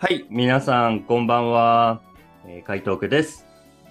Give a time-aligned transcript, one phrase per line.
[0.00, 2.00] はい、皆さん、こんばんは。
[2.46, 3.44] えー、海東区です。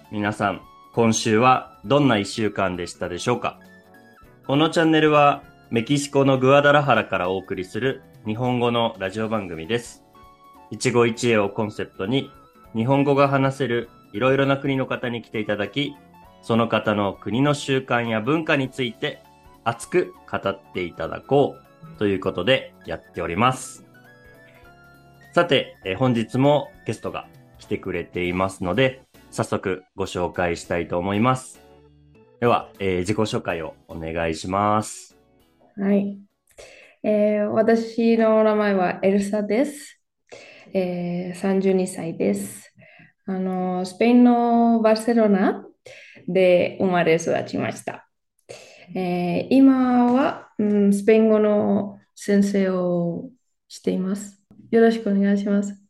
[0.10, 0.62] 皆さん、
[0.94, 3.60] 今週はどんな一週間でしたでしょうか？
[4.47, 10.06] このチャンネルは、メキシコのグアダラハラからお送りする日本語のラジオ番組です。
[10.72, 12.31] 一期一会をコンセプトに、
[12.74, 15.94] 日本語が話せるいろいろな国の方に来ていただき、
[16.41, 19.20] その方の国の習慣や文化について
[19.66, 23.84] 熱く語っていただこうということでやっております。
[25.38, 27.27] さて、えー本日もゲストが
[27.59, 31.62] 来てくれていますので、早速ご紹介したいと思います。
[32.40, 35.16] では、えー自己紹介をお願いします。
[35.80, 36.18] はい。
[37.04, 40.02] えー私の名前はエルサです。
[40.73, 42.74] えー32歳です。
[43.27, 45.63] あの、スペインのバルセロナ
[46.27, 48.10] で生まれ育ちました。
[48.96, 53.30] えー今は、うん、スペイン語の先生を
[53.68, 54.46] しています。
[54.70, 55.82] よろしくお願いします。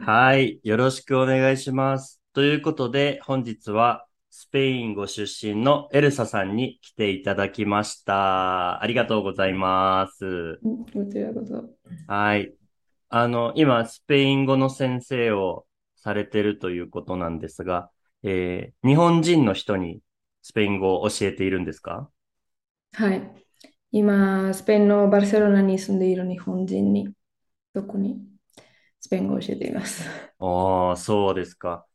[0.00, 2.20] はい、よろしくお願いします。
[2.32, 8.80] ということで、本日はスペインご出身のエルサさんに来ていただきました。
[8.80, 10.60] ありがとうございます。
[10.92, 11.64] こちらこそ。
[12.06, 12.54] はい。
[13.08, 17.90] あの、今、スペイン語の先生をされてるということなんですが、
[18.22, 19.98] えー日本人の人に
[20.42, 22.08] スペイン語を教えているんですか？
[22.94, 23.22] はい。
[23.90, 27.08] 今、スペインのバルセロナに住んでいる日本人に、
[27.74, 28.20] 特に？
[29.00, 30.04] スペイン語を教えています。
[30.38, 31.86] ああ、そうですか。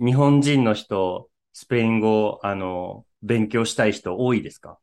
[0.00, 4.78] 日本人の人、スペイン語、あの、勉強したい人多いですか？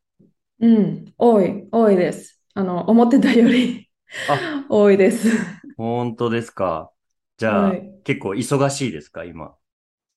[0.60, 2.40] うん、多い、多いです。
[2.54, 3.90] あの、思ってたより
[4.28, 5.28] あ、 多いです。
[5.78, 6.92] 本当ですか？
[7.38, 9.56] じゃあ、はい結構忙しいですか、今？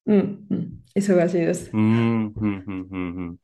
[0.06, 1.77] うん、うん、忙しいですう。
[1.77, 3.38] ーん、ふんふんふんふん。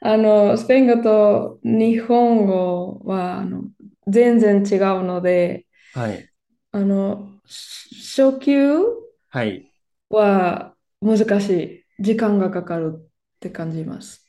[0.00, 3.64] あの、スペイン語と日本語はあの
[4.08, 6.28] 全然違うので、はい。
[6.72, 8.78] あの、し初級
[9.30, 9.72] はい。
[10.10, 12.02] は難しい。
[12.02, 12.94] 時間がかかる
[13.36, 14.28] って感じます。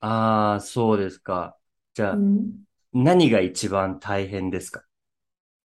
[0.00, 1.58] ああ、そうですか。
[1.94, 4.84] じゃあ、うん、何が一番大変ですか？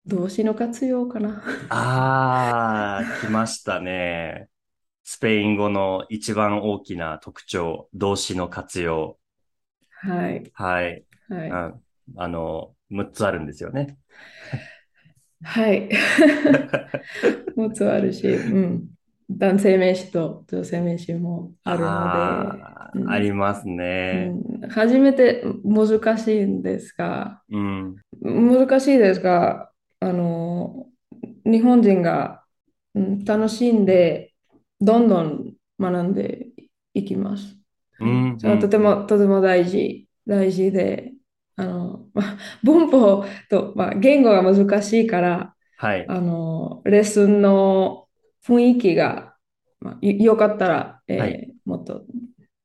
[0.07, 1.43] 動詞の活用かな。
[1.69, 4.49] ああ、来ましたね。
[5.03, 9.19] スペイン語の一番大きな特徴、動詞の活用。
[9.89, 11.05] はい、はい。
[11.29, 11.73] はい、あ
[12.17, 13.97] あの、6つあるんですよね。
[15.43, 15.89] はい。
[17.55, 18.87] もつあるし、うん。
[19.29, 24.31] 男性名詞と女性名詞もあるので、あーうんありますね。
[24.61, 27.95] うん、初めて難しいんですが、うん。
[28.21, 30.87] 難しいですが、あの、
[31.45, 32.43] 日本人が、
[32.95, 34.33] うん、楽しんで、
[34.79, 36.47] どんどん学んで
[36.93, 37.57] いきます。
[37.99, 38.37] うん。
[38.39, 41.13] それはとても、とても大事、大事で、
[41.57, 46.13] あの、まあ、文法と、まあ、言語が難しいから、はい。
[46.13, 48.09] あの、レッスンの
[48.47, 49.35] 雰囲気が、
[49.81, 52.05] まあ、よよかったら、えーはいもっと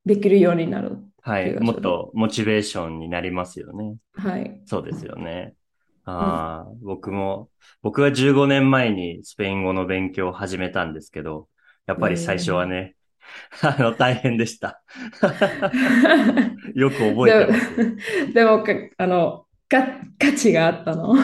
[0.06, 0.98] できるようになる。
[1.22, 1.56] はい。
[1.58, 3.96] もっとモチベーションになりますよね。
[4.14, 4.62] はい。
[4.66, 5.56] そうですよね。
[6.04, 7.50] ああ、僕も、
[7.82, 11.48] 僕は15年前にスペイン語の勉強を始めたんですけど、
[11.86, 12.96] やっぱり最初はね、
[13.62, 14.82] あの、大変でした。
[16.74, 18.32] よく覚えてます。
[18.32, 19.86] でも、 かあの、か
[20.18, 21.14] 価値があったの。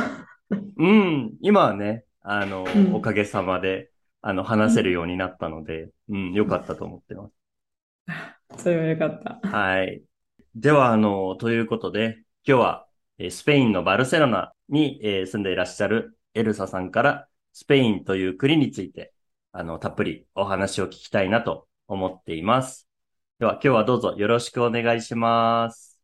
[0.77, 3.91] うん、今はね、あの、うんおかげさまで、
[4.23, 7.35] あの、話せるようになったので、うん、よかったと思ってます。
[8.59, 9.41] それはよかった。
[9.43, 10.03] はい。
[10.55, 12.17] では、あの、ということで、
[12.47, 12.89] 今日は、
[13.19, 19.13] えースペインのバルセロナに、えー住んでいらっしゃるエルサさんから、スペインという国について、
[19.53, 22.89] あの、たっぷりお話を聞きたいなと思っています。
[23.39, 25.99] では、今日はどうぞよろしくお願いします。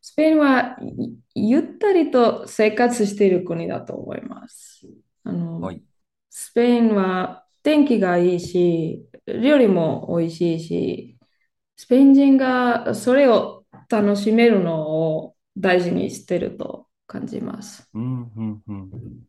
[0.00, 0.76] スペインは
[1.34, 4.86] いゆったりと生活している国だと思います。
[5.24, 5.82] あの、はい
[6.36, 11.18] スペインは天気がいいし、料理も美味しいし、
[11.76, 17.88] スペイン人がそれを楽しめるのを大事にしてると感じます。
[17.94, 19.24] うん、うん、うん。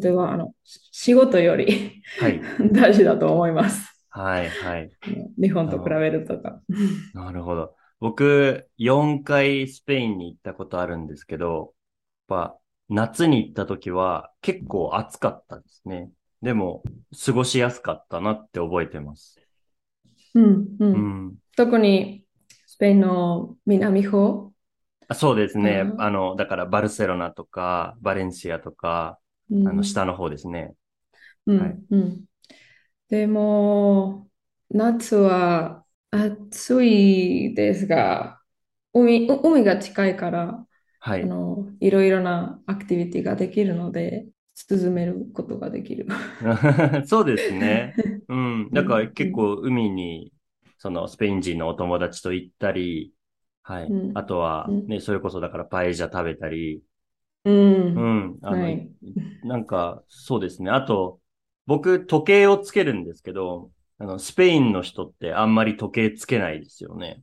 [0.00, 2.40] 例えば、あの、仕事よりはい。
[2.72, 3.92] 大事だと思います。
[4.10, 4.92] はい、はい。
[5.38, 6.60] 日本と比べるとか。
[7.12, 7.76] なるほど。
[8.00, 11.74] 僕、4回スペインに行ったことあるんですけど、
[12.28, 16.10] やっぱ、夏に行った時は結構暑かったですね。
[16.42, 16.82] でも、
[17.24, 19.40] 過ごしやすかったなって覚えてます。
[20.34, 20.76] うん、う。
[20.80, 21.36] うんん。
[21.56, 22.24] 特に
[22.66, 24.52] スペインの南方、
[25.08, 25.82] あそうですね。
[25.84, 29.18] うんあの、だからバルセロナとか、バレンシアとか、
[29.50, 30.74] うんあの、下の方ですね。
[31.46, 32.24] うん、はいうん。
[33.08, 34.28] でも、
[34.70, 38.40] 夏は暑いですが、
[38.94, 40.66] 海、う海が近いから、
[41.00, 41.22] はい。
[41.22, 46.06] あの、いろいろなアクティビティができるので、進めることができる。
[47.06, 47.98] そうですね。
[48.28, 48.72] うん。
[48.72, 50.32] だからうん結構海に、
[50.78, 53.14] そのスペイン人のお友達と行ったり、
[53.62, 53.88] はい。
[53.88, 56.82] うんあとはうんね、それこそだからパエジャ食べたり、
[57.44, 57.94] うん。
[57.94, 58.38] うん。
[58.42, 58.92] あの、はい。
[59.42, 60.70] なんか、そうですね。
[60.70, 61.20] あと、
[61.66, 67.22] 僕、時計をつけるんですけど、あの、スペインの人ってあんまり時計つけないですよね。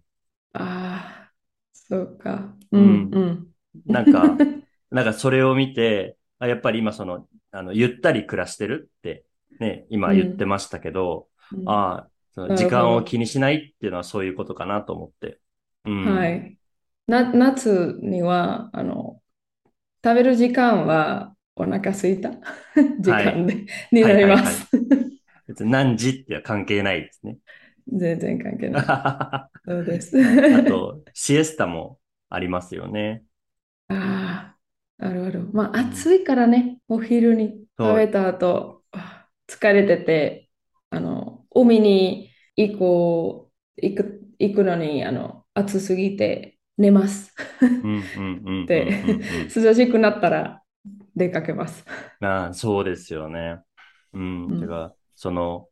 [0.53, 1.33] ああ、
[1.73, 2.55] そうか。
[2.71, 3.55] ううんん、うん。
[3.87, 4.45] なんか、
[4.91, 9.25] なんかそれを見て、あやっぱり今その、あの、ゆったり暮らしてるって、
[9.59, 15.39] ね、今言ってましたけど、うんああ、その時間を気にしないっていうのはそういうことかなと思って。
[15.85, 15.95] うん。
[16.03, 16.57] はい。
[17.07, 19.21] な、夏には、あの、
[20.03, 22.31] 食べる時間はお腹空いた？
[23.01, 24.69] 時間で、になります。
[25.47, 27.37] 別に何時っては関係ないですね。
[27.87, 28.83] 全然関係ない。
[28.87, 30.17] あ そうです。
[30.65, 31.99] と、シエスタも
[32.29, 33.23] ありますよね。
[33.89, 34.58] ああ、
[34.99, 35.39] なるほど。
[35.53, 40.51] まあ、暑いからね、お昼に食べた後、あ疲れてて、
[40.91, 47.33] あの、海に行こう、行く、行くのに、あの、暑すぎて寝ます。
[48.67, 49.23] で、
[49.55, 50.63] 涼しくなったら
[51.15, 51.85] 出かけます。
[52.21, 53.61] ああ、そうですよね。
[54.13, 54.49] うん。
[54.49, 55.69] うんてか、その、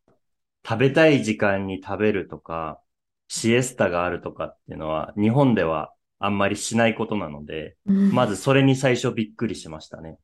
[0.68, 2.84] 食べたい時間に食べるとか、
[3.30, 7.78] シエスタがあるとかっていうのは、日本ではあんまりしないことなので、
[8.10, 10.18] まずそれに最初びっくりしましたね。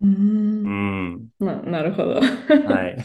[0.00, 0.06] う、
[0.64, 1.28] うんん。
[1.38, 2.20] まあ、なるほど。
[2.64, 2.96] はい。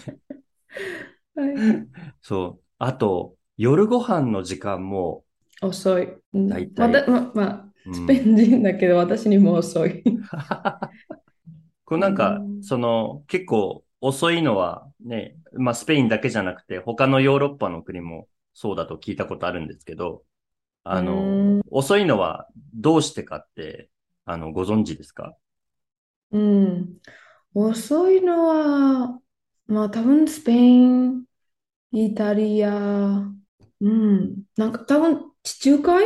[1.35, 2.63] はいそう。
[2.79, 5.25] あと、夜ご飯の時間も、
[5.61, 6.09] 遅い。
[6.33, 10.03] うん大体またま、まあ、うんスペイン人だけど、私にも遅い。
[11.85, 20.23] これなんかう、んその、結構遅いのはね、まあスペインだけじゃなくて、他のヨーロッパの国もそうだと聞いたことあるんですけど、
[20.83, 23.89] あうのん、遅いのはどうしてかって、
[24.25, 25.35] あの、ご存知ですか？
[26.31, 26.99] うん。
[27.53, 29.21] 遅いのは、
[29.67, 31.25] まあ、多分スペイン、
[31.91, 33.31] イタリア、
[33.81, 34.43] うん。
[34.57, 36.05] なんか多分地中海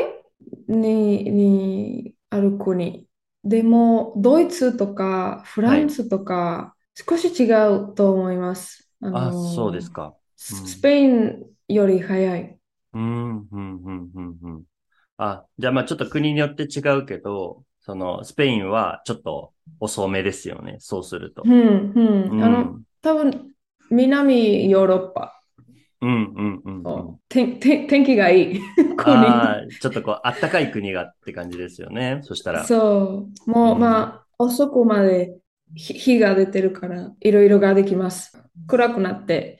[0.68, 3.08] に、にある国。
[3.44, 7.52] でも、ドイツとかフランスとか、少し違
[7.92, 8.90] うと思います。
[9.02, 10.16] ああ、のそうですか。
[10.50, 12.60] うんススペインより早い。
[12.96, 14.64] うん、うん、うん、うん、うん。
[15.18, 20.78] あ、じゃあまあちょっと国によって違うけど、その、スペインはちょっと遅めですよね。
[20.80, 21.44] そうすると。
[21.46, 22.44] うん、うん。
[22.44, 23.52] あの、うん、多分
[23.92, 25.42] 南ヨーロッパ。
[26.02, 27.20] うん、うん、うんうん。
[27.30, 28.62] 天、天、天気がいい
[29.80, 32.20] ちょっとこう、あったかい国がって感じですよね。
[32.24, 32.64] そしたら。
[32.64, 35.38] そう、もう、うんまあ、遅くまで
[35.76, 38.38] 日日が出てるから、いろいろができます。
[38.68, 39.60] 暗くなって、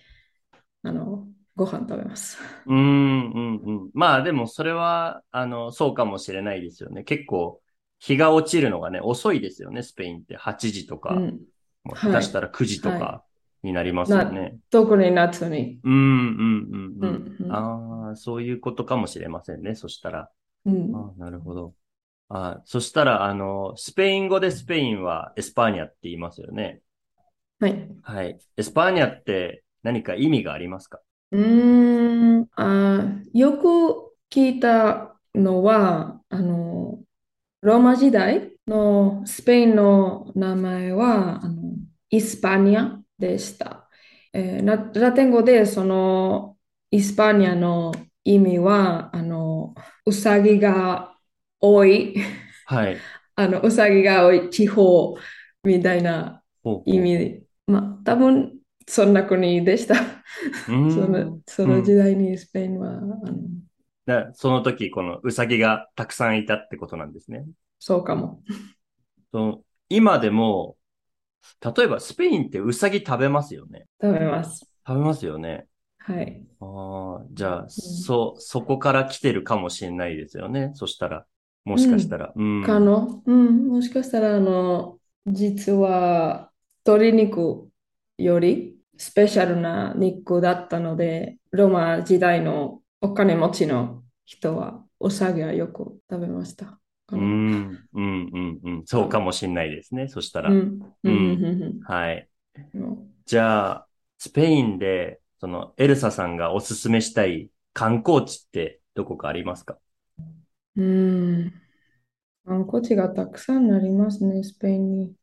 [0.84, 2.38] あの、ご飯食べます。
[2.66, 3.92] うん、うん、うん。
[3.94, 7.04] まあでもそれは、あの、そうかもしれないですよね。
[7.04, 7.62] 結構、
[8.00, 10.36] 日が落ちるのがね、遅いですよね、スペインって。
[10.36, 11.46] 8時とか、うん、
[11.84, 13.24] もうはい下手したら9時とはか
[13.64, 14.58] になりますよね。
[14.70, 15.82] 特に夏に。
[15.84, 17.08] うん、うん、うん、ううん。
[17.08, 17.76] ん、うん
[18.08, 19.76] ああ、そういうことかもしれませんね。
[19.76, 20.32] そしたら。
[20.66, 21.76] うんああ、なるほど。
[22.30, 26.82] ああ、そしたら、あの、スペイン語でスペインは España って言いますよね。
[27.60, 27.96] はい。
[28.02, 28.40] はい。
[28.58, 31.00] España って何か意味がありますか？
[31.32, 37.04] うーん、あ、よく聞いたのは、あの、
[37.62, 41.64] ローマ時代のスペインの名前は、あの、
[42.10, 43.90] イスパニアでした。
[44.34, 46.58] えーラ、ラテン語でその
[46.92, 51.18] イスパニアの意味は、あの、うさぎが
[51.62, 52.16] 多い、
[52.66, 53.08] はい。
[53.36, 55.18] あの、うさぎが多い地方
[55.64, 57.48] みたいなほうほう意味。
[57.68, 59.96] まあ、多分そんな国でした。
[60.90, 63.18] その、その時代にスペインは、あの、
[64.06, 67.46] だその時、このウサギがたくさんいたってことなんですね。
[67.80, 68.42] そうかも。
[69.32, 70.78] その今でも、
[71.62, 73.86] 例えばスペインってウサギ食べますよね。
[74.02, 74.68] 食べます。
[74.88, 75.68] 食べますよね。
[76.00, 76.46] はい。
[76.60, 80.72] ああ、じゃあ、そ、そこから来てるかもしれないですよね。
[80.76, 81.26] そしたら、
[81.66, 82.32] もしかしたら。
[82.36, 82.62] うん。
[82.64, 86.52] かの、うん、もしかしたら、あの、実は、
[86.86, 87.70] 鶏肉
[88.18, 96.66] よりスペシャルな肉だったので、ローマ時代のお金持ちの人は、おさぎはよく食べました。
[96.66, 96.80] か
[97.12, 97.22] うな。
[97.22, 98.84] ん、うん、うん、うん。
[98.86, 100.08] そうかもしれないですね。
[100.08, 100.52] そしたら。
[100.52, 102.30] うん、うん、うん、はい。
[102.74, 103.12] うん。
[103.26, 103.88] じゃあ、
[104.18, 109.78] スペインで、その、エルサさんがおすすめしたい観光地ってどこかありますか？
[110.76, 111.54] うん。
[112.46, 115.14] 観光地がたくさんありますね、スペインに。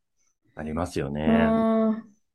[0.55, 1.23] ありますよね。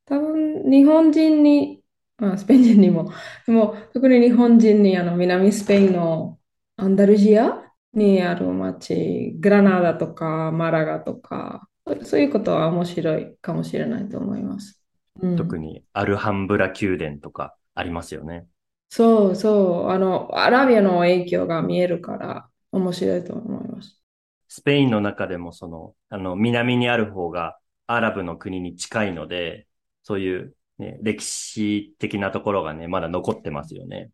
[0.09, 1.83] 多分日本人に、
[2.17, 3.11] まあ、スペイン人にも、
[3.45, 6.39] でも特に日本人にあの南スペインの
[6.77, 11.67] アンダルジアにある街、グラナダとかマラガとか、
[12.03, 14.81] そういうことは面白いかもしれないと思います。
[15.21, 18.47] うん特にアルハンブラ宮殿とかありますよね。
[18.89, 24.01] そうそう、あの、アラビアの影響が見えるから面白いと思います。
[24.47, 29.67] スペインの中でもその、あの、南にある方がアラブの国に近いので、
[30.09, 34.09] そういう、ね、歴史的なところがね、まだ残ってますよね。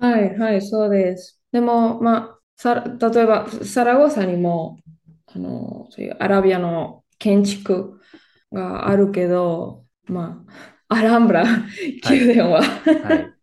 [0.00, 1.40] はい、はい、そうです。
[1.52, 4.80] でも、まあ、さ、例えば、サラゴサにも、
[5.26, 8.00] あの、そういうアラビアの建築
[8.50, 10.44] があるけど、ま
[10.88, 11.44] あ、アランブラ
[12.10, 12.62] 宮殿は、
[13.02, 13.34] はい。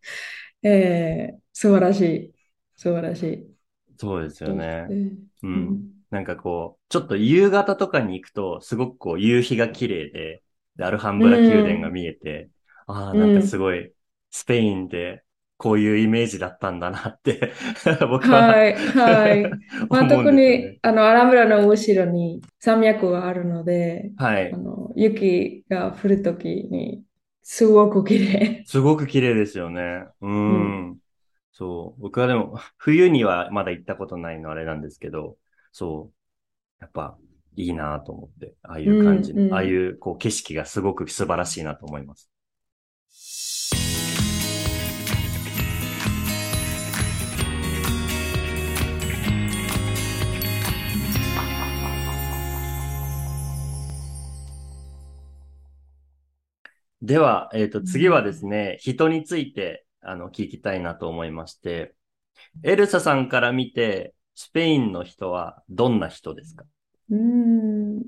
[0.68, 2.34] えー素晴らしい、
[2.76, 3.56] 素晴らしい。
[3.98, 4.88] そうですよね。
[4.90, 5.48] えーう。
[5.48, 10.44] うんんなんかこう、ちょっと夕方とかに行くと、すごくこう、夕日が綺麗で、
[10.76, 12.50] でアルハンブラ宮殿が見えて、
[12.88, 13.94] ああ、なんかすごい、
[14.32, 15.24] スペインで
[15.58, 17.54] こういうイメージだったんだなって、
[18.10, 19.60] 僕は、はい、はい。
[19.90, 24.58] まあ、思特に、あの、アランブラの後ろに山脈があるので、はいあ。
[24.58, 27.04] の、雪が降るときに、
[27.42, 28.66] すごく綺麗。
[28.66, 29.82] すごく綺麗ですよね。
[30.22, 30.30] うー
[30.94, 31.00] ん。
[31.52, 32.02] そう。
[32.02, 35.38] 僕はでも、冬にはまだ行ったことないのあれなんですけど、
[35.72, 36.16] そう。
[36.82, 37.18] やっぱ、
[37.56, 39.54] いいなと思って、ああいう感じ、うんうん。
[39.54, 42.30] ああいうこう景色がすごく素晴らしいなと思います。
[57.02, 61.96] では、えっと、次はですね、人について、あの、聞きたいなと思いまして、
[62.64, 66.64] エルサさんから見て、スペインの人はどんな人ですか？
[67.12, 68.04] うん、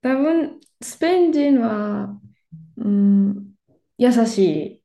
[0.00, 2.18] 多分、スペイン人は、
[2.76, 3.48] うん、
[3.98, 4.82] 優しい。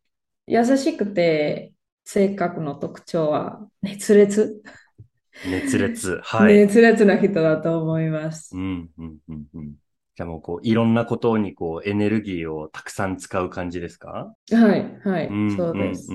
[0.48, 4.62] 優しくて、性格の特徴は熱烈。
[5.46, 6.20] 熱烈。
[6.24, 6.58] はい。
[6.58, 8.60] 熱烈な人だと思いますう。
[8.60, 9.76] ん、うん、うん、うん。
[10.16, 14.36] じゃあもうこう、いろんなことにこう、エネルギーをたくさん使う感じですか？
[14.52, 16.12] はい、はい、うん、そうです。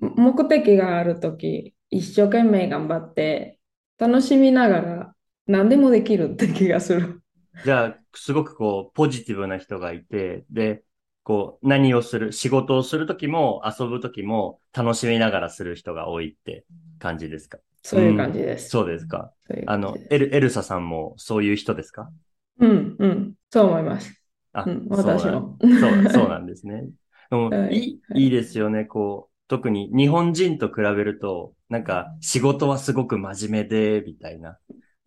[0.00, 3.58] 目的があるとき、一生懸命頑張って、
[3.98, 5.14] 楽しみながら
[5.46, 7.22] 何でもできるって気がする。
[7.64, 10.82] じゃあ、すごくこう、ポジティブな人がいて、で、
[11.22, 16.64] こう、何をする、仕事をするときも、遊ぶときも、楽しみながらする人が多いって
[16.98, 17.58] 感じですか？
[17.82, 18.70] そういう感じです。
[18.70, 19.32] そうですか。
[19.48, 22.10] そういうあのエル、エルサさんもそういう人ですか？
[22.58, 24.22] うん、うん、そう思います。
[24.52, 26.84] あ、うん私もそう、そうなんですね。
[27.30, 28.84] でも はいいいですよね。
[28.84, 34.58] こう、特に日本人と比べると、なんか仕事はすごく真面目で、みたいな。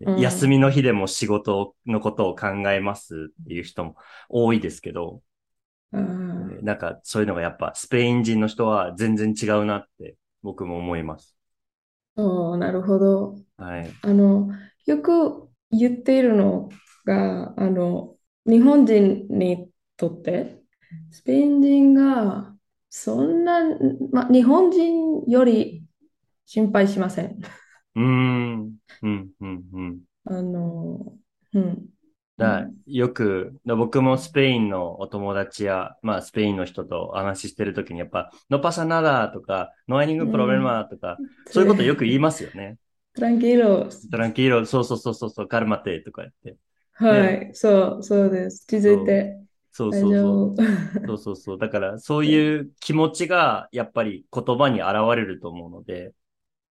[0.06, 3.96] うん休みの日でも仕事のことを考えますっていう人も
[4.30, 5.22] 多いですけど、
[5.92, 11.38] あーなんかそういうのがやっぱスペイン人の人は全然違うなって僕も思います。
[12.16, 13.36] そう、なるほど。
[13.58, 14.00] はい。
[14.04, 14.50] あの、
[14.86, 16.70] よく言っているの
[17.06, 20.62] が、あの、日本人にとって、
[21.12, 22.56] スペイン人が
[22.90, 23.62] そんな、
[24.12, 25.86] ま、日本人より
[26.46, 27.40] 心配しません。
[27.96, 30.04] うーん、うん、うん、うん。
[30.26, 31.18] あの、
[31.54, 31.90] うん。
[32.38, 41.20] だよく、だ僕もスペインのお友達や、まあスペインの人とお話ししてるときにやっぱ、no pasa nada とか、no hay ningún problema とか、
[41.52, 42.78] そういうことよく言いますよね。
[43.16, 44.10] Tranquilos。
[44.12, 46.58] tranquilo, そうそうそうそうそう、cálmate とか言って。
[46.94, 48.66] はい、そう、そうです。
[48.68, 50.64] 気づいて大そうそうそう。
[51.06, 51.58] そうそうそう。
[51.58, 56.14] だから、そういう気持ちが、やっぱり言葉に現れると思うので、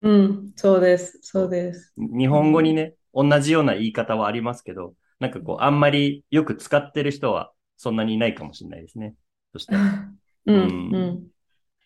[0.03, 1.95] うん、そうです、そうです。
[1.97, 9.15] 日本語にね、同じような言い方はありますけど、なんかこう、あんまりよく使ってる人はそんなにいないかもしれないですね。
[9.53, 9.77] そして、
[10.47, 11.27] うん、うんうん。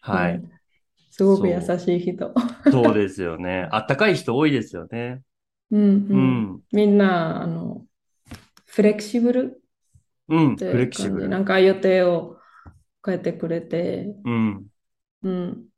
[0.00, 0.35] はい。
[0.35, 0.50] うん
[1.12, 2.33] すごく優しい人。
[2.71, 3.69] そうですよね。
[3.73, 5.23] あったかい人多いですよね。
[5.71, 6.52] うん、ううん。
[6.57, 6.61] ん。
[6.73, 7.85] みんな、あの、
[8.67, 9.62] フレキシブル
[10.29, 10.57] うん。
[10.57, 11.29] フレキシブル。
[11.29, 12.38] なんか予定を
[13.05, 14.67] 変えてくれて、うん。
[15.23, 15.69] うん、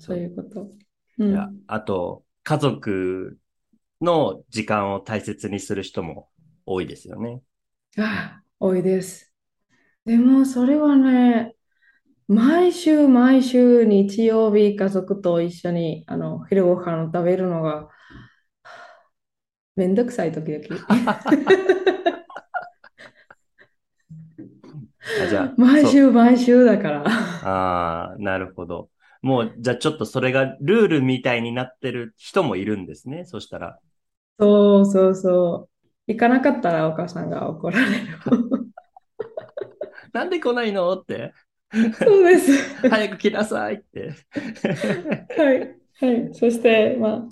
[0.00, 0.70] そういうこと。
[1.22, 3.38] ういやん、あと、家族
[4.02, 6.30] の時間を大切にする人も
[6.66, 7.42] 多いですよね。
[7.98, 9.32] あ、多いです。
[10.06, 11.56] でも、それはね、
[12.28, 17.88] 毎週毎週日曜日家族と一緒にあの昼ご飯を食べるのが
[19.76, 20.64] めんどくさい時々。
[25.16, 27.04] あじゃあ、 毎週毎週だから。
[27.40, 28.90] ああ、なるほど。
[29.22, 33.24] もう、じゃあちょっとそれがルールみたいになってる人もいるんですね。
[33.24, 33.80] そしたら。
[34.38, 35.92] そうそうそう。
[36.06, 38.06] 行かなかったらお母さんが怒られる。
[40.12, 41.34] なんで来ないのって。
[42.04, 42.52] そうです。
[42.88, 44.14] 早く来なさいって。
[45.36, 45.76] はい。
[46.00, 46.34] はい。
[46.34, 47.28] そして、まあ、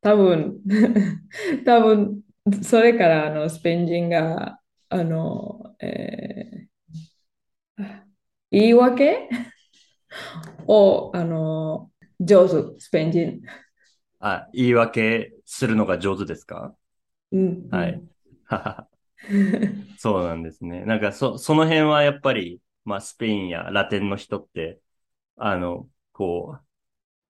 [0.00, 0.60] 多分、
[1.64, 2.22] 多分、
[2.62, 6.66] それから、あの、スペイン人が、あの、えー
[8.50, 9.28] 言い訳？
[10.66, 13.42] を、あの、上手、スペイン人。
[14.18, 16.74] あ、言い訳するのが上手ですか？
[17.32, 17.68] うん。
[17.70, 18.02] はい。
[19.96, 20.84] そうなんですね。
[20.84, 24.80] なんかそ、その辺はやっぱり、まあ、スペインやラテンの人って、
[25.36, 26.66] あの、こう、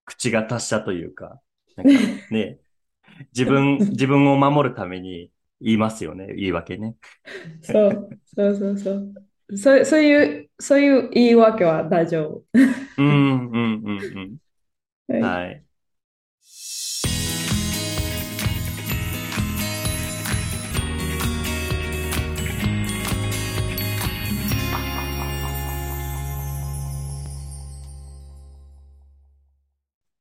[0.06, 1.40] 口が達者というか、
[1.76, 2.60] なんかね、
[3.34, 6.96] 自分、自分を守るために言いますよね、言い訳ね。
[7.62, 9.25] そう、そうそうそう。
[9.54, 12.42] そう、そういう、そういう言い訳は大丈
[12.96, 14.18] うん、うん、うん、夫。
[14.18, 14.38] うん。
[15.08, 15.22] はい。
[15.22, 15.66] はい。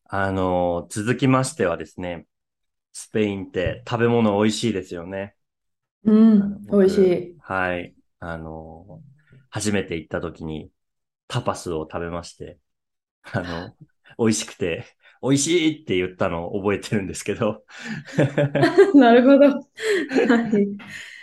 [0.07, 2.27] あの、続きましてはですね、
[2.93, 5.35] スペインって食べ物美味しいですよね。
[6.03, 7.37] うん、美僕味しい。
[7.41, 7.95] はい。
[8.19, 9.01] あの、
[9.55, 10.71] 初めて行った時に
[11.27, 12.59] タパスを食べまして、
[13.31, 13.77] あの、
[14.19, 14.85] 美味しくて、
[15.21, 17.65] 美味しいって言ったのを覚えてるんですけど、
[18.95, 19.47] なるほど。
[19.47, 20.67] はい。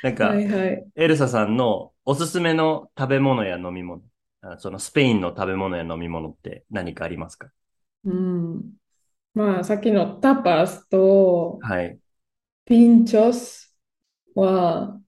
[0.03, 0.89] なんかは、いはい。
[0.95, 4.03] エルサさんのおすすめの食べ物や飲み物、
[4.43, 7.51] あそのスペインの食べ物や飲み物って何かありますか？
[8.05, 8.77] うん。
[9.35, 12.01] まあ、さっきのタパスとはい。
[12.65, 13.77] ピンチョス
[14.35, 15.01] は、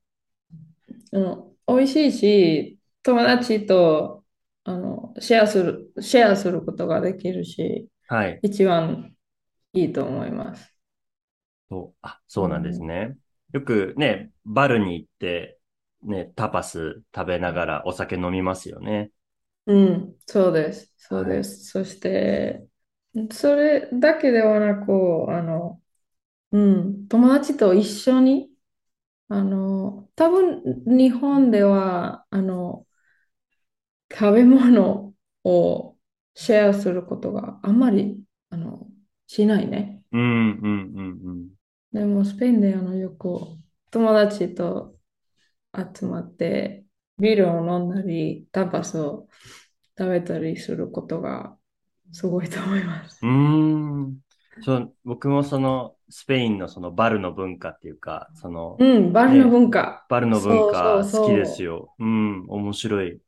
[1.13, 2.74] あの、美味しいし、
[3.05, 4.25] 友達と、
[4.65, 8.43] あの、シェアする、シェアすることができるし、はい。
[8.43, 9.17] 一番
[9.75, 10.75] いいと思います。
[11.71, 13.17] そう、あ、そうなんですね。
[13.53, 15.59] よくね、バルに行って、
[16.03, 19.11] ね、タパス食べながらお酒飲みますよね。
[19.67, 20.93] うん、そうです。
[20.99, 21.65] そうです。
[21.65, 22.69] そして、
[23.33, 24.93] それだけではなく、
[25.31, 25.83] あの、
[26.53, 28.51] うん、友達と一緒に、
[29.29, 32.87] あの、多分日本では、あの、
[34.13, 35.15] 食べ物
[35.45, 35.97] を
[36.35, 38.87] シェアすることがあんまり、あの、
[39.27, 40.03] しないね。
[40.13, 41.49] うん、うん、うん、うん。
[41.93, 43.29] でも、スペインであのよく
[43.91, 44.97] 友達と
[45.75, 46.85] 集まって、
[47.19, 49.29] ビールを飲んだり、タパスを
[49.97, 51.57] 食べたりすることが
[52.13, 53.21] すごいと思います。
[53.23, 54.21] うーん。
[54.63, 60.05] そう、僕もその、スペインのそのバルの文化っていうか、その、うん、バルの文化。
[60.09, 61.95] バルの文化そうそうそう好きですよ。
[61.99, 63.21] うん、面白い。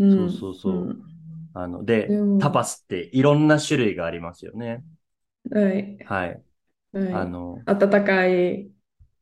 [0.00, 1.10] うん、そうそうそううん
[1.54, 4.84] あの、でタパスっていろんな種類がありますよね。
[5.50, 6.42] はい、はい。
[6.92, 7.04] はい。
[7.10, 8.72] あの、温かい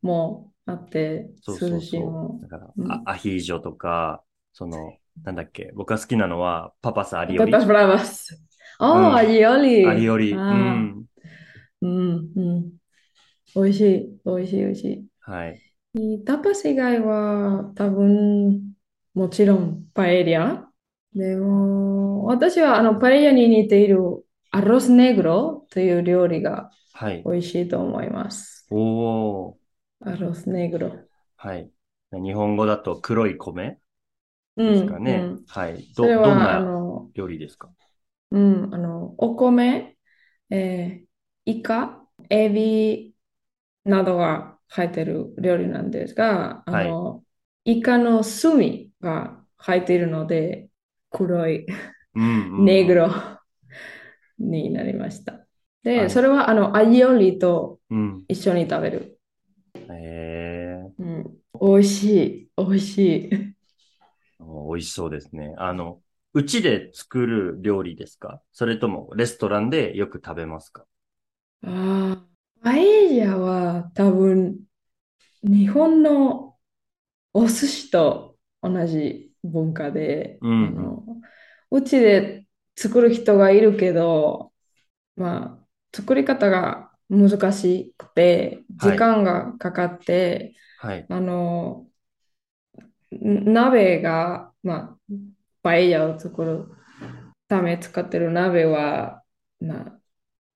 [0.03, 2.43] もあって、そうそう涼しいそもう。。
[2.43, 7.53] だから、うんあアヒージョとか、その、なんだっけ、僕が好きなのは、パパスアリオリ。
[7.53, 8.29] Patas bravas.
[8.93, 9.77] うん Oh, alioli.
[9.81, 10.45] アリオリ。
[10.49, 11.07] うあーん。
[11.83, 12.79] うん、うん。
[13.55, 15.09] 美味しい、美味しい、美味しい。
[15.21, 15.63] はい。
[16.25, 18.75] タパス以外は多分
[19.15, 20.68] もちろんパエリア。
[21.15, 23.99] でも私はあのパエリアに似ている
[24.51, 27.23] アロスネグロという料理がはい。
[27.25, 28.67] 美味しいと思います。
[28.71, 29.59] おー。
[30.01, 31.09] アロスネグロ。
[31.37, 31.71] はい。
[32.13, 33.79] 日本語だと黒い米
[34.57, 35.29] うん、ですかね。
[35.31, 35.45] うん。
[35.47, 35.87] はい。
[35.95, 37.71] ど、それはあどんなの、料理ですか？
[38.31, 39.97] うん、あの、お米、
[40.51, 41.09] えー
[41.47, 43.17] イカ、エビ
[43.85, 47.25] などが入っている料理なんですが、あの、
[47.65, 50.68] イカの墨が入っているので、
[51.11, 51.67] 黒い
[52.15, 53.11] うんうんうんネグロ
[54.39, 55.47] になりました。
[55.95, 58.25] はで、いそれはあの、アイオリとうん。
[58.29, 59.21] 一緒に食べる。
[59.91, 63.31] えー、うん、美味しい、美味しい。
[64.41, 65.55] 美味しそうですね。
[65.59, 66.01] あの、
[66.35, 68.43] うちで作る料理ですか？
[68.53, 70.85] それともレストランでよく食べますか？
[71.63, 72.27] ああ、
[72.63, 74.61] パエリアは多分
[75.43, 76.57] 日本の
[77.33, 81.05] お寿司と同じ文化で、うんあの
[81.71, 82.47] うちで
[82.77, 84.53] 作る人がいるけど、
[85.17, 91.07] まあ、作り方が難しくて、はい時間がかかって、はい。
[91.09, 91.87] あの、
[93.13, 95.15] ん鍋が、まあ、
[95.63, 96.69] パエリアを作る
[97.49, 99.23] ため使ってる鍋は、
[99.61, 100.01] まあ、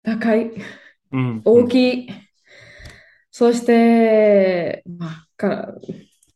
[0.03, 0.53] 高い。
[1.13, 1.43] うん。
[1.45, 2.09] 大きい。
[3.31, 5.75] そして、まあ、か、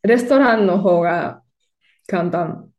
[0.03, 1.43] レストランの方が
[2.07, 2.73] 簡単。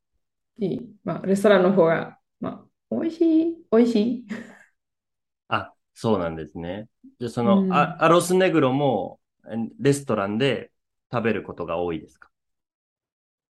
[0.60, 0.96] いい。
[1.04, 4.28] まあ、レストランの方が、まあ、美味しい、美味しい。
[5.48, 6.88] あ、そうなんですね。
[7.20, 10.72] で、その、うんあアロスネグロもえレストランで
[11.12, 12.30] 食べることが多いですか？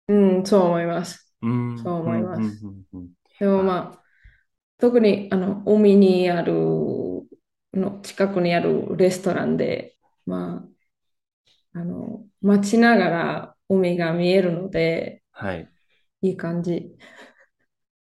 [0.09, 1.35] うん、そう思います。
[1.43, 2.65] うん、そう思います
[3.39, 4.05] でもまあ、
[4.79, 6.55] 特にあの海にある
[7.75, 10.67] の近くにあるレストランで、ま
[11.75, 15.71] あ、あの待ちながら海が見えるので、はい。
[16.23, 16.97] いい感じ。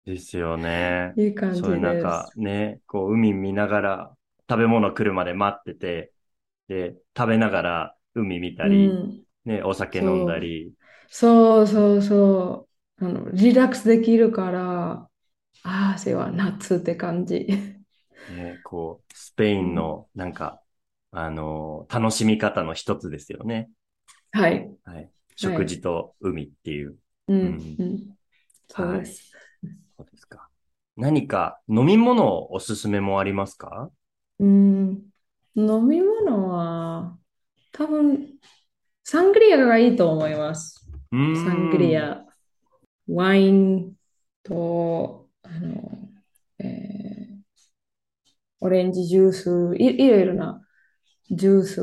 [0.05, 1.17] ですよね。
[1.17, 2.23] いい感じそういうなんです。
[2.23, 4.17] かね、こう海見ながら
[4.49, 6.13] 食べ物来るまで待ってて、
[6.69, 10.75] で、食べながら海見たうり、ん、ね、お酒飲んだり、
[11.09, 12.69] そうそうそ
[13.01, 13.05] う。
[13.07, 15.11] あのリラックスできるから、
[15.65, 17.47] ああ、それは夏って感じ。
[18.29, 20.63] ね、こう、スペインのなんか、
[21.13, 23.71] あの楽しみ方の一つですよね。
[24.33, 24.77] はい。
[24.85, 25.11] はい。
[25.37, 26.99] 食事と海っていう。
[27.29, 28.17] うん、うんうん。
[28.69, 29.33] そうです。
[29.97, 30.49] そうですか。
[30.97, 33.91] 何か飲み物おすすめもありますか？
[34.39, 35.03] うん、
[35.55, 37.17] 飲み物は
[37.73, 38.35] 多分
[39.05, 40.87] サングリアがいいと思います。
[41.13, 42.25] サングリア、
[43.09, 43.93] ワイン
[44.43, 46.09] と、あの、
[46.59, 47.37] えー
[48.61, 50.63] オレンジジュース、い、いろいろな
[51.31, 51.83] ジュース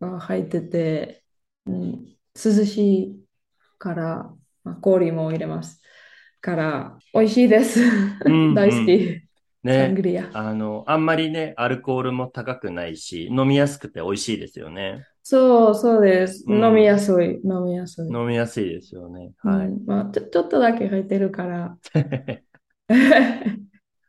[0.00, 1.24] が入ってて、
[1.64, 3.24] うん、涼しい
[3.78, 4.34] から、
[4.70, 5.80] まあ、氷も入れます。
[6.40, 7.80] から、美味しいです。
[8.28, 9.22] ん大好き。
[9.62, 9.94] ね。
[9.94, 10.30] グリア。
[10.32, 15.04] あの、あんまりね、アルコールも高くないし、飲みやすくて美味しいですよね。
[15.22, 16.44] そう、そうです。
[16.46, 18.06] うん飲みやすい、飲みやすい。
[18.08, 19.32] 飲みやすいですよね。
[19.44, 19.68] うはい。
[19.68, 21.78] ん、まあ、ちょ、ちょっとだけ入ってるから。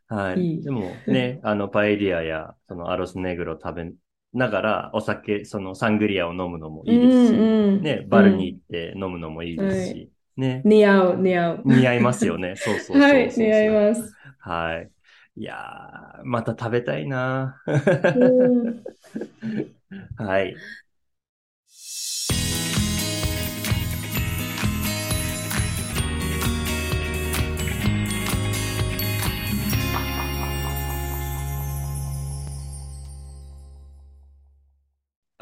[0.08, 0.40] はい。
[0.40, 3.92] いいでもね、 あの、パエリアや、そのアロスネグロ食べ
[4.34, 11.62] ながら、お酒、そのサングリアを飲むのもいいですし、うんうんね、バルに行って飲むのもいいですし、ね、似合う、似合う。
[11.64, 12.56] 似合いますよね。
[12.56, 14.14] そうそうそうはい、似合います。
[14.38, 14.90] はい。
[15.36, 18.20] いやー、また食べたいなう
[18.60, 18.82] ん
[20.16, 20.56] はい。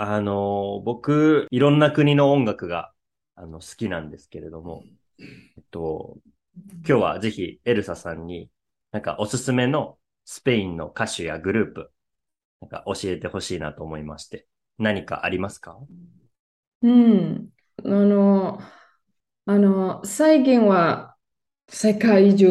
[0.03, 2.91] あの、僕、いろんな国の音楽が、
[3.43, 4.85] あの、好きなんですけれども、
[5.57, 6.19] えっと、
[6.87, 8.51] 今日はぜひ、エルサさんに、
[8.93, 11.91] なんかおすすめのスペインの歌手やグループ、
[12.61, 14.47] なんか教えてほしいなと思いまして、
[14.79, 15.79] 何かありますか？
[16.83, 17.49] うん。
[17.83, 18.61] あの、
[19.47, 21.17] あの、最近は
[21.69, 22.49] 世界中、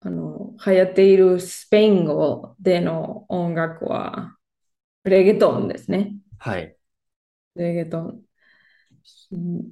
[0.00, 4.36] あの、流行っているスペイン語での音楽は、
[5.04, 6.16] レゲトンですね。
[6.38, 6.76] はい。
[7.54, 8.22] レゲトン。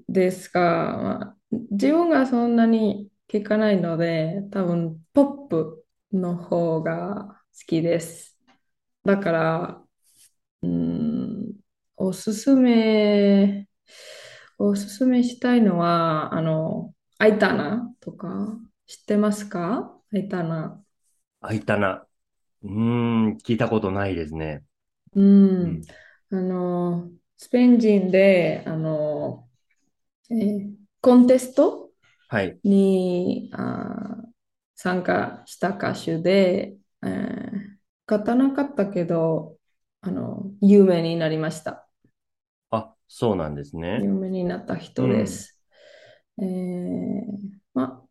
[0.08, 0.62] ですが、
[0.98, 1.36] まあ、
[1.70, 8.38] 自分がそんなに聞かないので、多分ポップの方が好きです。
[9.04, 9.84] だから、
[10.62, 11.54] うん、
[11.96, 13.68] おすすめ、
[14.58, 19.96] おすすめしたいのは、あの、アイタナとか、知ってますか？
[20.12, 20.82] アイタナ。
[21.40, 22.06] アイタナ。
[22.62, 24.64] うーん、聞いたことないですね。
[25.14, 25.20] う
[25.60, 25.82] うんん。
[26.30, 29.48] あの、スペイン人で、あの、
[30.30, 30.70] えー
[31.02, 31.90] コンテスト？
[32.28, 32.58] はい。
[32.62, 34.26] にあー
[34.76, 37.70] 参加した歌手で、えー
[38.06, 39.54] 勝たなかったけど、
[40.00, 41.86] あの、有名になりました。
[42.70, 44.00] あ、そうなんですね。
[44.02, 45.62] 有名になった人です。
[46.42, 47.24] えー
[47.72, 48.02] ま、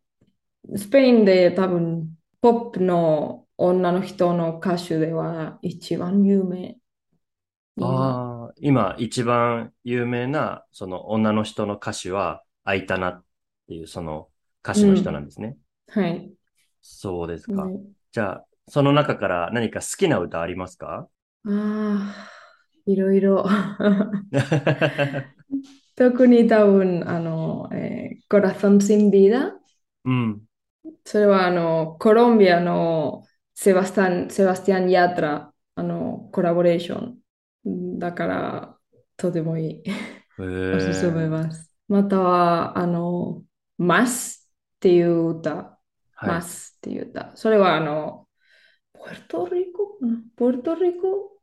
[0.78, 6.78] スペインで多分、ポップの女の人の歌手では一番有名。
[7.76, 13.24] 今ああ、今一番有名な、その女の人の歌手は、アイタナっ
[13.68, 14.30] ていうその
[14.64, 15.58] 歌手の人なんですね。
[15.88, 16.32] はい。
[16.82, 17.64] そうですか。
[17.64, 17.80] はい
[18.12, 21.08] じゃあ、その中から何か好きな歌ありますか？
[21.46, 22.30] ああ、
[22.88, 23.46] いろいろ。
[25.96, 29.54] 特に多分、あの、えー、Corazón sin vida。
[30.06, 30.42] うん。
[31.06, 37.20] それはあの、コロンビアのセバスタン、セバスティアン・ヤトラ、あの、コラボレーション。
[37.66, 38.80] だから、
[39.18, 39.84] とてもいい。
[40.40, 41.30] へおすすめえ。
[41.30, 41.72] ます。
[41.88, 43.44] または、あの、
[43.78, 45.80] マスっていう歌。
[46.14, 46.36] はい。
[46.36, 47.36] マスっていう歌。
[47.36, 48.28] それはあの、
[48.94, 50.30] ポルトリコうん？
[50.36, 51.40] ポルトリコ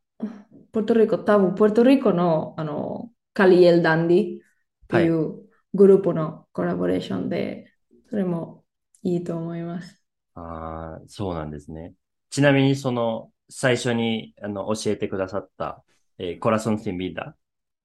[0.73, 4.41] ポルトリコ、多分ポルトリコの、あの、カリエル・ダンディっ
[4.89, 7.73] ていうグループのコラボレーションで、
[8.11, 8.65] それも
[9.03, 10.03] いいと思います。
[10.35, 11.95] ああ、そうなんですね。
[12.31, 15.85] ちなみに、その、最初に、あの、教えてくださった、
[16.19, 17.37] えー、コラソン・シン・ビーダ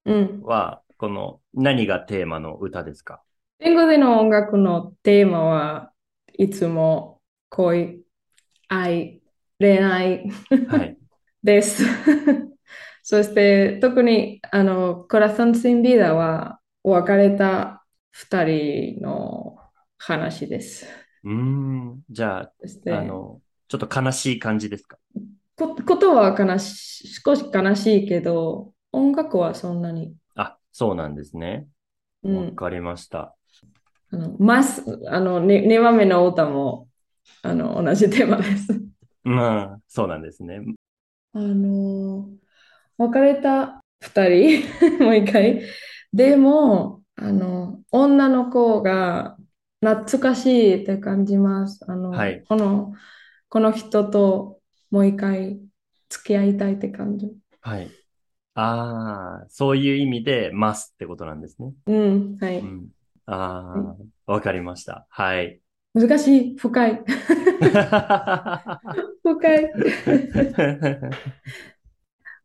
[0.04, 0.42] うん。
[0.42, 3.22] は、この、何がテーマの歌ですか？
[3.60, 5.92] 英語での音楽のテーマは
[6.34, 8.02] いつも恋、
[8.68, 9.22] 愛、
[9.60, 10.30] 恋愛
[10.66, 10.98] はい。
[11.42, 11.84] です。
[13.02, 19.58] そして特にあの、コラソン・シン・ビーダは別れた二人の
[19.98, 20.86] 話です。
[21.24, 22.04] うーん。
[22.10, 22.52] じゃあ、
[22.88, 24.98] あの、ちょっと悲しい感じですか？
[25.56, 30.14] こことは悲し少し悲しいけど、音楽はそんなに。
[30.36, 31.66] あ、そうなんですね。
[32.22, 33.34] うん、わかりました。
[34.10, 36.88] あの、ます、あの、ね、2番目の歌も、
[37.42, 38.80] あの、同じテーマです。
[39.24, 40.60] まあ、そうなんですね。
[41.32, 42.28] あの、
[42.98, 44.62] 別れた2人、
[45.02, 45.62] もう一回。
[46.12, 49.36] でも、あの、女の子が
[49.80, 51.84] 懐かしいって感じます。
[51.88, 52.92] あの、はいこの、
[53.48, 54.60] この人と
[54.92, 55.58] もう一回
[56.10, 57.32] 付き合いたいって感じ。
[57.62, 57.90] はい。
[58.54, 61.72] ああ、そういう意味で、ますってことなんですね。
[61.86, 62.58] うん、はい。
[62.58, 62.88] うん。
[63.24, 65.06] ああ、わかりました。
[65.08, 65.60] はい。
[65.94, 67.02] 難しい、深い、
[69.22, 69.72] 深い。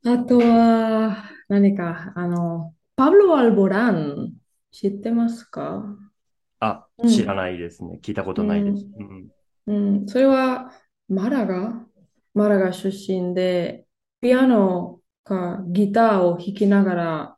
[0.05, 4.33] あとは、何か、あの、パブロ・アルボラン、
[4.71, 5.83] 知ってますか？
[6.59, 7.99] あ、うん知らないですね。
[8.01, 8.85] 聞いたことないです。
[8.97, 9.27] うん。
[9.67, 10.71] うん、それは
[11.09, 11.85] マラガ、
[12.37, 13.87] マラガ出身で、
[14.21, 17.37] ピアノかギターを弾きながら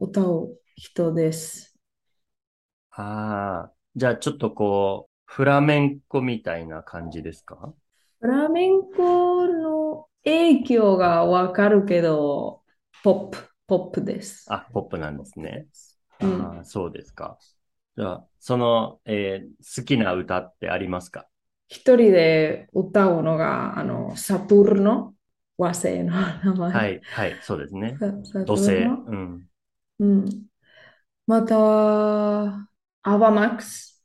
[0.00, 1.76] 歌う人です。
[2.92, 7.74] ああ、じゃあちょっとこう、フラメンコみたいな感じですか？
[8.20, 12.62] フラメンコの影響がわかるけど、
[13.02, 14.46] ポップ、ポップです。
[14.46, 15.66] あ、ポップなんですね。
[16.20, 17.38] うんああ、そうですか。
[17.96, 21.28] じゃあ、その、えー好きな歌ってありますか？
[21.70, 25.14] 一人で歌うのが、あの、サトゥルノ、
[25.56, 26.12] 和製の
[26.44, 26.72] 名前。
[26.72, 27.96] はい、はい、そうですね。
[28.44, 28.72] 土星。
[28.72, 29.46] うん。
[30.00, 30.46] うん。
[31.26, 32.68] または、
[33.02, 34.04] アバマックス。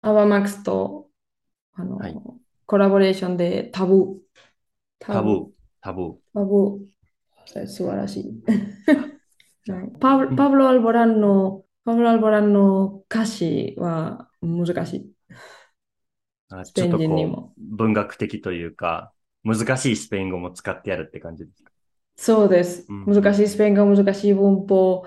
[0.00, 1.10] アバマックスと、
[1.74, 2.16] あの、はい
[2.70, 4.16] コラボレーションでタブー。
[4.98, 5.46] タブー、
[5.80, 6.14] タブー。
[6.34, 7.66] タブー。
[7.66, 8.42] 素晴らしい
[9.98, 15.12] パブ、パブロ・アルボランの、パブロ・アルボランの歌詞は難しい。
[16.50, 17.54] あスペインちょっとこ人にも。
[17.58, 19.12] う、文学的というか、
[19.44, 21.70] 難しいスペイン語も使ってやるって感じですか？
[22.16, 22.86] そうです。
[22.88, 25.06] うん難しいスペイン語、難しい文法。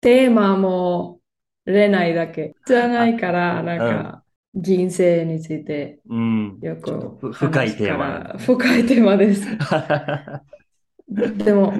[0.00, 1.20] テーマも
[1.64, 2.56] 恋愛だけ。
[2.66, 6.58] じゃないから、なんか、人生についてうん。
[6.60, 9.46] よくふ深いテーマ深いテーマです。
[11.08, 11.72] でも、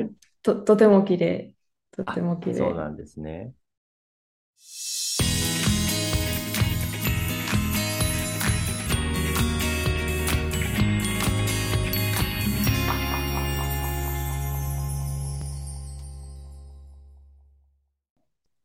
[0.43, 1.55] と、とても綺麗。
[1.91, 2.59] とても綺麗。
[2.59, 3.55] そうなんですね。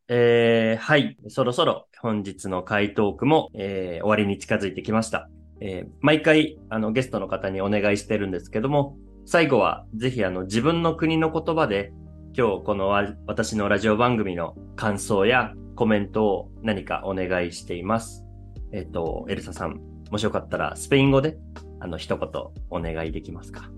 [0.10, 1.18] えーはい。
[1.28, 5.30] そろそろ本日の回答句も、えー終わりに近づいてきました。
[5.60, 11.92] えー毎回、あの、ゲストの方にお願いしてるんですけども、最後はぜひあの、自分の国の言葉で、
[12.38, 12.90] 今日この
[13.26, 18.24] 私のラジオ番組の感想やコメントを何かお願いしています。
[18.72, 21.38] えっ、と、エルサさん、もしよかったらスペイン語で、
[21.82, 22.30] あの、一言
[22.70, 23.70] お願いできますか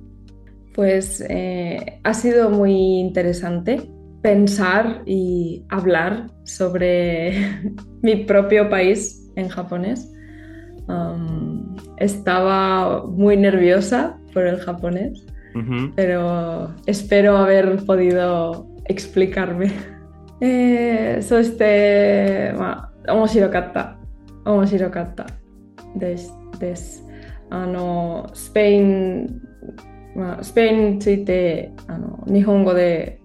[0.76, 7.61] ？Pues eh, ha sido muy interesante pensar y hablar sobre
[8.03, 10.11] mi propio país en japonés.
[10.87, 19.71] Um, estaba muy nerviosa por el japonés, うんふん pero espero haber podido explicarme.
[20.41, 23.97] えーそして、まあ、面白かった。
[24.45, 25.27] 面白かった
[25.97, 26.33] です。
[26.59, 27.05] です。
[27.51, 29.41] あの、スペイン、
[30.17, 33.18] まあ、スペインについてあの日本語で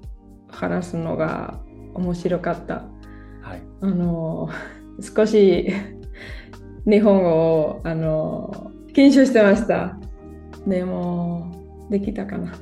[0.55, 1.61] 話すのが
[1.95, 2.85] 面白かった。
[3.43, 3.63] はい。
[3.81, 4.49] あの、
[5.01, 5.73] 少し
[6.87, 9.99] 日本語をあの緊張してました。
[10.67, 11.51] でも、
[11.91, 12.53] できたかな。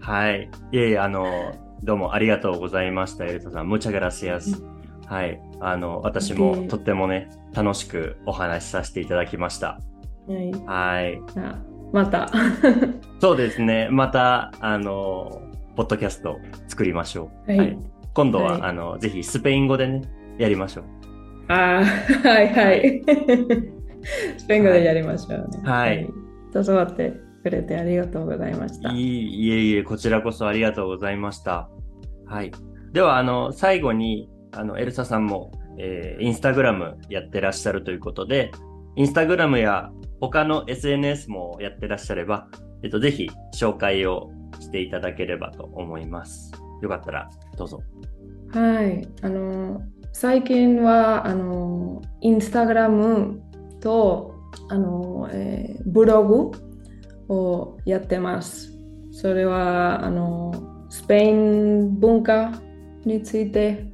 [0.00, 0.50] はい。
[0.72, 3.68] いえいえ、あの、どうもありがとうございました、エルサさん。
[3.68, 4.62] muchas gracias。
[5.06, 5.40] はい。
[5.60, 9.80] あの、私もでとってもね、楽しくお話しさせていただきました。
[10.26, 11.20] はいはい。
[11.36, 11.58] あ
[11.92, 12.30] また。
[13.20, 13.88] そうですね。
[13.90, 15.42] また、あの、
[15.76, 17.52] ポッドキャスト作りましょう。
[17.52, 17.78] はい
[18.14, 20.02] 今度は、はいあの、ぜひスペイン語でね、
[20.38, 20.84] やりましょう。
[21.48, 21.84] あー
[22.22, 23.02] はいはい。
[24.38, 25.68] スペイン語でやりましょうね。
[25.68, 26.64] はいい。
[26.64, 28.92] 教わってくれてありがとうございました。
[28.92, 31.68] いいいえいえ、こちらこそありがとうございました。
[32.26, 32.52] はい。
[32.92, 38.52] では、あの、最後に、あの、エルサさんも、えーインスタグラムやってらっしゃるということで、
[38.94, 42.46] インスタグラムや他の SNS もやってらっしゃれば、
[42.84, 46.52] えっと、ぜひ紹介をしていただければと思います。
[46.82, 47.80] よかったら、どうぞ。
[48.52, 49.08] はい。
[49.22, 53.42] あの、最近は、あの、インスタグラム
[53.80, 54.34] と、
[54.68, 56.52] あの、えーブログ
[57.28, 58.72] をやってます。
[59.10, 62.52] それは、あの、スペイン文化
[63.04, 63.86] について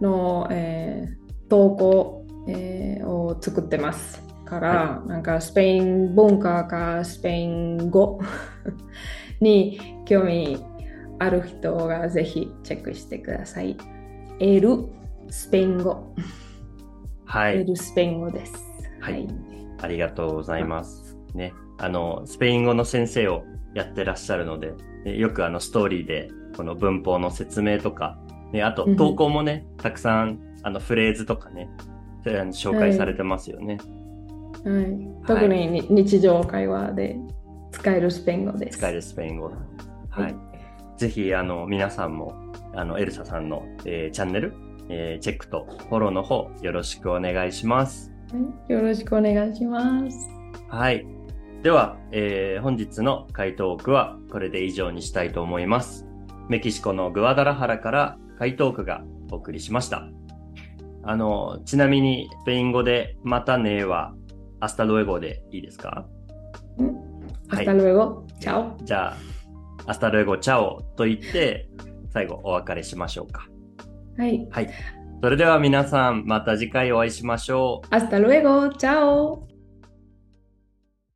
[0.00, 8.20] の、えー投稿、えーを作ってますから、なんかスペイン文化かスペイン語
[9.40, 10.62] に興味
[11.18, 13.76] ある人がぜひチェックしてください。
[14.38, 14.86] エル
[15.28, 16.14] スペイン語。
[17.24, 17.58] はい。
[17.58, 18.54] エルスペイン語です。
[19.00, 19.26] はい
[19.82, 21.16] ありがとうございます。
[21.34, 21.54] ね。
[21.78, 24.74] あの、スペイン語の先生をやってらっしゃるので、
[25.06, 28.18] えよくあのストーリーで、この文法の説明とか、
[28.52, 31.70] ね、あとうん投稿もね、たくさん、あの、フレーズとかね、
[32.26, 33.78] えー紹介されてますよね。
[34.64, 37.16] はい、特にに日常会話で
[37.72, 38.78] 使えるスペイン語です。
[38.78, 39.46] 使えるスペイン語。
[39.46, 39.52] は
[40.20, 40.22] い。
[40.22, 40.34] はい
[40.96, 42.34] ぜひ、あの、皆さんも、
[42.74, 44.52] あの、エルサさんの、えーチャンネル、
[44.90, 48.12] えーチェックとフォローの方、よろしくお願いします。
[48.32, 50.28] はいよろしくお願いします。
[50.68, 51.06] はい。
[51.62, 56.06] では、えー本日の回答句はこれで以上にしたいと思います。
[56.50, 59.02] メキシコのグアダラハラから回答句が
[59.32, 60.06] お送りしました。
[61.02, 64.12] あの、ちなみにスペイン語でまたねは
[64.60, 66.06] Hasta luego でいいですか？
[67.50, 68.24] Hasta luego.
[68.40, 68.76] Chao.
[68.84, 69.16] じゃあ、
[69.86, 70.38] Hasta luego.
[70.38, 71.68] Chao と言って
[72.12, 73.46] 最後お別れしましょうか。
[74.16, 74.46] はい。
[74.50, 74.70] はい。
[75.22, 77.94] それでは皆さんまた次回お会いしましょう。
[77.94, 78.70] Hasta luego.
[78.78, 79.49] Chao.